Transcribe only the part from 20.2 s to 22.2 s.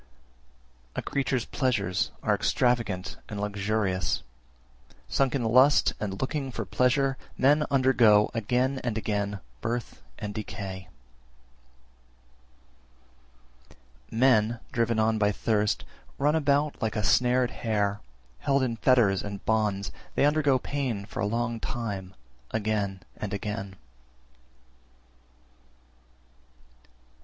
undergo pain for a long time,